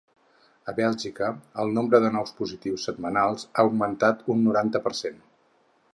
[0.71, 1.27] A Bèlgica,
[1.65, 5.25] el nombre de nous positius setmanals ha augmentat un noranta per cent.